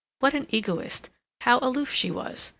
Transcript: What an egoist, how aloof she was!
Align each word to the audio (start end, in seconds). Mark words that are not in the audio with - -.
What 0.17 0.33
an 0.33 0.47
egoist, 0.49 1.11
how 1.41 1.59
aloof 1.61 1.93
she 1.93 2.09
was! 2.09 2.49